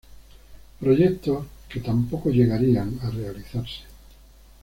[0.79, 3.81] Proyectos que tampoco llegarían a realizarse.